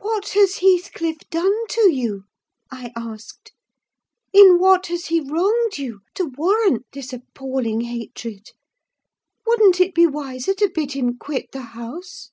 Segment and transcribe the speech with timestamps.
[0.00, 2.24] "What has Heathcliff done to you?"
[2.70, 3.52] I asked.
[4.30, 8.50] "In what has he wronged you, to warrant this appalling hatred?
[9.46, 12.32] Wouldn't it be wiser to bid him quit the house?"